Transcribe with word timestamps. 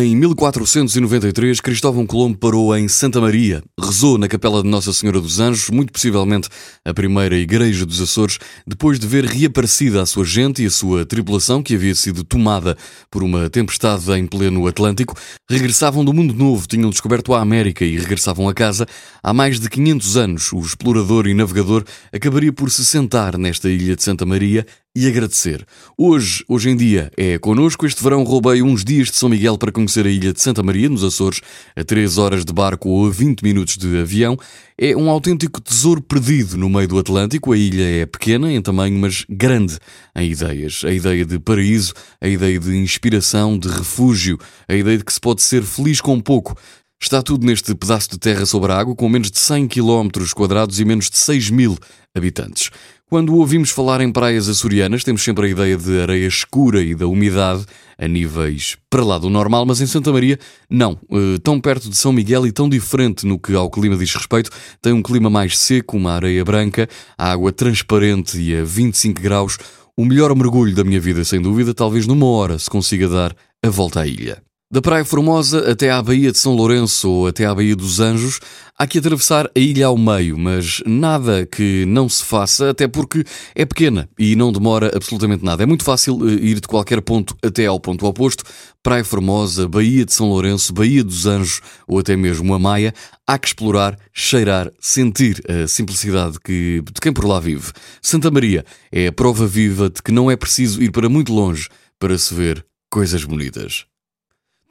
Em 0.00 0.16
1493, 0.16 1.60
Cristóvão 1.60 2.06
Colombo 2.06 2.38
parou 2.38 2.74
em 2.74 2.88
Santa 2.88 3.20
Maria, 3.20 3.62
rezou 3.78 4.16
na 4.16 4.26
capela 4.26 4.62
de 4.62 4.68
Nossa 4.68 4.90
Senhora 4.90 5.20
dos 5.20 5.38
Anjos, 5.38 5.68
muito 5.68 5.92
possivelmente 5.92 6.48
a 6.82 6.94
primeira 6.94 7.36
igreja 7.36 7.84
dos 7.84 8.00
Açores, 8.00 8.38
depois 8.66 8.98
de 8.98 9.06
ver 9.06 9.26
reaparecida 9.26 10.00
a 10.00 10.06
sua 10.06 10.24
gente 10.24 10.62
e 10.62 10.66
a 10.66 10.70
sua 10.70 11.04
tripulação, 11.04 11.62
que 11.62 11.74
havia 11.74 11.94
sido 11.94 12.24
tomada 12.24 12.74
por 13.10 13.22
uma 13.22 13.50
tempestade 13.50 14.10
em 14.12 14.26
pleno 14.26 14.66
Atlântico, 14.66 15.14
regressavam 15.50 16.02
do 16.02 16.14
mundo 16.14 16.32
novo, 16.32 16.66
tinham 16.66 16.88
descoberto 16.88 17.34
a 17.34 17.42
América 17.42 17.84
e 17.84 17.98
regressavam 17.98 18.48
a 18.48 18.54
casa. 18.54 18.86
Há 19.22 19.34
mais 19.34 19.60
de 19.60 19.68
500 19.68 20.16
anos, 20.16 20.52
o 20.54 20.60
explorador 20.60 21.26
e 21.26 21.34
navegador 21.34 21.84
acabaria 22.10 22.52
por 22.52 22.70
se 22.70 22.82
sentar 22.82 23.36
nesta 23.36 23.68
ilha 23.68 23.94
de 23.94 24.02
Santa 24.02 24.24
Maria 24.24 24.64
e 24.94 25.06
agradecer. 25.06 25.66
Hoje, 25.96 26.44
hoje 26.46 26.68
em 26.68 26.76
dia, 26.76 27.10
é 27.16 27.38
connosco. 27.38 27.86
Este 27.86 28.02
verão 28.02 28.24
roubei 28.24 28.60
uns 28.62 28.84
dias 28.84 29.08
de 29.08 29.16
São 29.16 29.28
Miguel 29.28 29.56
para 29.56 29.72
conhecer 29.72 30.06
a 30.06 30.10
ilha 30.10 30.34
de 30.34 30.40
Santa 30.40 30.62
Maria, 30.62 30.88
nos 30.88 31.02
Açores, 31.02 31.40
a 31.74 31.82
3 31.82 32.18
horas 32.18 32.44
de 32.44 32.52
barco 32.52 32.90
ou 32.90 33.06
a 33.06 33.10
20 33.10 33.42
minutos 33.42 33.78
de 33.78 33.98
avião. 33.98 34.36
É 34.76 34.94
um 34.94 35.08
autêntico 35.08 35.62
tesouro 35.62 36.02
perdido 36.02 36.58
no 36.58 36.68
meio 36.68 36.88
do 36.88 36.98
Atlântico. 36.98 37.52
A 37.52 37.56
ilha 37.56 38.02
é 38.02 38.06
pequena 38.06 38.52
em 38.52 38.60
tamanho, 38.60 38.98
mas 38.98 39.24
grande 39.30 39.78
em 40.14 40.30
ideias. 40.30 40.82
A 40.84 40.92
ideia 40.92 41.24
de 41.24 41.38
paraíso, 41.38 41.94
a 42.20 42.28
ideia 42.28 42.58
de 42.58 42.76
inspiração, 42.76 43.58
de 43.58 43.68
refúgio, 43.68 44.38
a 44.68 44.74
ideia 44.74 44.98
de 44.98 45.04
que 45.04 45.12
se 45.12 45.20
pode 45.20 45.40
ser 45.40 45.62
feliz 45.62 46.02
com 46.02 46.20
pouco. 46.20 46.54
Está 47.00 47.20
tudo 47.20 47.44
neste 47.46 47.74
pedaço 47.74 48.10
de 48.10 48.18
terra 48.18 48.46
sobre 48.46 48.70
a 48.70 48.78
água, 48.78 48.94
com 48.94 49.08
menos 49.08 49.30
de 49.30 49.38
100 49.40 49.66
km 49.68 50.08
quadrados 50.36 50.78
e 50.78 50.84
menos 50.84 51.10
de 51.10 51.18
6 51.18 51.50
mil 51.50 51.76
habitantes. 52.14 52.70
Quando 53.12 53.36
ouvimos 53.36 53.68
falar 53.68 54.00
em 54.00 54.10
praias 54.10 54.48
açorianas, 54.48 55.04
temos 55.04 55.22
sempre 55.22 55.44
a 55.44 55.50
ideia 55.50 55.76
de 55.76 56.00
areia 56.00 56.26
escura 56.26 56.80
e 56.80 56.94
da 56.94 57.06
umidade 57.06 57.66
a 57.98 58.08
níveis 58.08 58.78
para 58.88 59.04
lá 59.04 59.18
do 59.18 59.28
normal, 59.28 59.66
mas 59.66 59.82
em 59.82 59.86
Santa 59.86 60.10
Maria, 60.10 60.38
não. 60.70 60.98
Uh, 61.10 61.38
tão 61.40 61.60
perto 61.60 61.90
de 61.90 61.96
São 61.98 62.10
Miguel 62.10 62.46
e 62.46 62.52
tão 62.52 62.70
diferente 62.70 63.26
no 63.26 63.38
que 63.38 63.54
ao 63.54 63.68
clima 63.68 63.98
diz 63.98 64.14
respeito, 64.14 64.50
tem 64.80 64.94
um 64.94 65.02
clima 65.02 65.28
mais 65.28 65.58
seco, 65.58 65.98
uma 65.98 66.12
areia 66.12 66.42
branca, 66.42 66.88
água 67.18 67.52
transparente 67.52 68.40
e 68.40 68.56
a 68.56 68.64
25 68.64 69.20
graus. 69.20 69.58
O 69.94 70.06
melhor 70.06 70.34
mergulho 70.34 70.74
da 70.74 70.82
minha 70.82 70.98
vida, 70.98 71.22
sem 71.22 71.38
dúvida, 71.38 71.74
talvez 71.74 72.06
numa 72.06 72.24
hora 72.24 72.58
se 72.58 72.70
consiga 72.70 73.06
dar 73.10 73.36
a 73.62 73.68
volta 73.68 74.00
à 74.00 74.06
ilha. 74.06 74.42
Da 74.72 74.80
Praia 74.80 75.04
Formosa 75.04 75.70
até 75.70 75.90
à 75.90 76.02
Baía 76.02 76.32
de 76.32 76.38
São 76.38 76.54
Lourenço 76.54 77.10
ou 77.10 77.26
até 77.26 77.44
à 77.44 77.54
Baía 77.54 77.76
dos 77.76 78.00
Anjos, 78.00 78.40
há 78.74 78.86
que 78.86 78.98
atravessar 78.98 79.44
a 79.54 79.60
ilha 79.60 79.84
ao 79.84 79.98
meio, 79.98 80.38
mas 80.38 80.82
nada 80.86 81.44
que 81.44 81.84
não 81.84 82.08
se 82.08 82.24
faça, 82.24 82.70
até 82.70 82.88
porque 82.88 83.22
é 83.54 83.66
pequena 83.66 84.08
e 84.18 84.34
não 84.34 84.50
demora 84.50 84.90
absolutamente 84.96 85.44
nada. 85.44 85.62
É 85.62 85.66
muito 85.66 85.84
fácil 85.84 86.26
eh, 86.26 86.32
ir 86.36 86.54
de 86.54 86.66
qualquer 86.66 87.02
ponto 87.02 87.36
até 87.44 87.66
ao 87.66 87.78
ponto 87.78 88.06
oposto. 88.06 88.44
Praia 88.82 89.04
Formosa, 89.04 89.68
Baía 89.68 90.06
de 90.06 90.14
São 90.14 90.30
Lourenço, 90.30 90.72
Baía 90.72 91.04
dos 91.04 91.26
Anjos 91.26 91.60
ou 91.86 91.98
até 91.98 92.16
mesmo 92.16 92.54
a 92.54 92.58
Maia, 92.58 92.94
há 93.26 93.38
que 93.38 93.48
explorar, 93.48 93.98
cheirar, 94.10 94.72
sentir 94.80 95.42
a 95.50 95.68
simplicidade 95.68 96.40
que, 96.42 96.82
de 96.82 96.98
quem 96.98 97.12
por 97.12 97.26
lá 97.26 97.38
vive. 97.38 97.72
Santa 98.00 98.30
Maria 98.30 98.64
é 98.90 99.08
a 99.08 99.12
prova 99.12 99.46
viva 99.46 99.90
de 99.90 100.02
que 100.02 100.10
não 100.10 100.30
é 100.30 100.34
preciso 100.34 100.82
ir 100.82 100.90
para 100.90 101.10
muito 101.10 101.30
longe 101.30 101.68
para 101.98 102.16
se 102.16 102.32
ver 102.32 102.64
coisas 102.88 103.22
bonitas. 103.22 103.91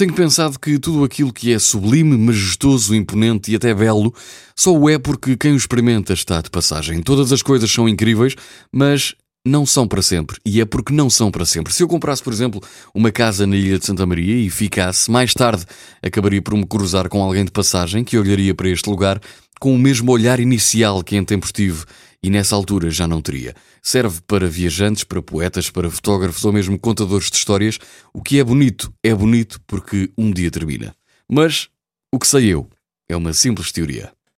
Tenho 0.00 0.14
pensado 0.14 0.58
que 0.58 0.78
tudo 0.78 1.04
aquilo 1.04 1.30
que 1.30 1.52
é 1.52 1.58
sublime, 1.58 2.16
majestoso, 2.16 2.94
imponente 2.94 3.52
e 3.52 3.54
até 3.54 3.74
belo 3.74 4.14
só 4.56 4.74
o 4.74 4.88
é 4.88 4.98
porque 4.98 5.36
quem 5.36 5.52
o 5.52 5.56
experimenta 5.56 6.14
está 6.14 6.40
de 6.40 6.48
passagem. 6.48 7.02
Todas 7.02 7.30
as 7.32 7.42
coisas 7.42 7.70
são 7.70 7.86
incríveis, 7.86 8.34
mas 8.72 9.14
não 9.46 9.64
são 9.64 9.86
para 9.86 10.02
sempre. 10.02 10.36
E 10.44 10.60
é 10.60 10.64
porque 10.64 10.92
não 10.92 11.08
são 11.08 11.30
para 11.30 11.44
sempre. 11.44 11.72
Se 11.72 11.82
eu 11.82 11.88
comprasse, 11.88 12.22
por 12.22 12.32
exemplo, 12.32 12.60
uma 12.94 13.10
casa 13.10 13.46
na 13.46 13.56
Ilha 13.56 13.78
de 13.78 13.86
Santa 13.86 14.06
Maria 14.06 14.36
e 14.36 14.50
ficasse, 14.50 15.10
mais 15.10 15.32
tarde 15.32 15.64
acabaria 16.02 16.42
por 16.42 16.54
me 16.54 16.66
cruzar 16.66 17.08
com 17.08 17.22
alguém 17.22 17.44
de 17.44 17.50
passagem 17.50 18.04
que 18.04 18.18
olharia 18.18 18.54
para 18.54 18.68
este 18.68 18.88
lugar 18.88 19.20
com 19.60 19.74
o 19.74 19.78
mesmo 19.78 20.10
olhar 20.10 20.40
inicial 20.40 21.04
que 21.04 21.16
em 21.16 21.24
tempos 21.24 21.52
tive 21.52 21.84
e 22.22 22.30
nessa 22.30 22.54
altura 22.54 22.90
já 22.90 23.06
não 23.06 23.20
teria. 23.22 23.54
Serve 23.82 24.20
para 24.26 24.46
viajantes, 24.46 25.04
para 25.04 25.22
poetas, 25.22 25.70
para 25.70 25.90
fotógrafos 25.90 26.44
ou 26.44 26.52
mesmo 26.52 26.78
contadores 26.78 27.30
de 27.30 27.36
histórias. 27.36 27.78
O 28.12 28.22
que 28.22 28.38
é 28.38 28.44
bonito 28.44 28.92
é 29.02 29.14
bonito 29.14 29.60
porque 29.66 30.10
um 30.16 30.30
dia 30.30 30.50
termina. 30.50 30.94
Mas 31.28 31.68
o 32.12 32.18
que 32.18 32.26
sei 32.26 32.46
eu 32.46 32.68
é 33.08 33.16
uma 33.16 33.32
simples 33.32 33.72
teoria. 33.72 34.12